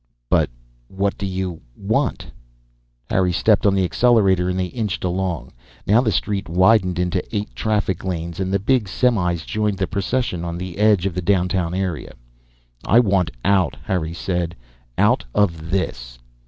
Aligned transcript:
"But 0.31 0.49
what 0.87 1.15
do 1.15 1.27
you 1.27 1.61
want?" 1.77 2.25
Harry 3.11 3.31
stepped 3.31 3.67
on 3.67 3.75
the 3.75 3.83
accelerator 3.83 4.49
and 4.49 4.57
they 4.59 4.65
inched 4.73 5.03
along. 5.03 5.51
Now 5.85 6.01
the 6.01 6.11
street 6.11 6.49
widened 6.49 6.97
into 6.97 7.23
eight 7.37 7.55
traffic 7.55 8.03
lanes 8.03 8.39
and 8.39 8.51
the 8.51 8.57
big 8.57 8.85
semis 8.85 9.45
joined 9.45 9.77
the 9.77 9.85
procession 9.85 10.43
on 10.43 10.57
the 10.57 10.79
edge 10.79 11.05
of 11.05 11.13
the 11.13 11.21
downtown 11.21 11.75
area. 11.75 12.13
"I 12.83 12.99
want 12.99 13.29
out," 13.45 13.77
Harry 13.83 14.15
said. 14.15 14.55
"Out 14.97 15.23
of 15.35 15.69
this." 15.69 16.17